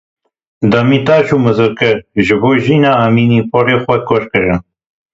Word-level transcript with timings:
Demîrtaş 0.71 1.27
û 1.35 1.37
Mizrakli 1.45 1.91
ji 2.25 2.35
bo 2.41 2.51
Jîna 2.63 2.93
Emînî 3.07 3.41
porê 3.49 3.77
xwe 3.83 3.97
kur 4.07 4.23
kirin. 4.31 4.59